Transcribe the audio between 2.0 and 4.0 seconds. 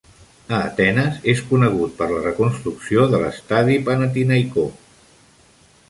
per la reconstrucció de l'estadi